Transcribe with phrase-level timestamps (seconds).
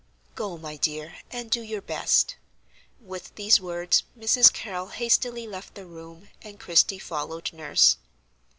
[0.33, 2.35] "Go, my dear, and do your best."
[2.99, 4.51] With these words Mrs.
[4.51, 7.97] Carrol hastily left the room, and Christie followed Nurse.